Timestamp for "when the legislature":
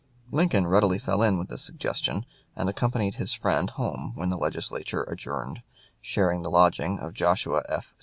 4.15-5.03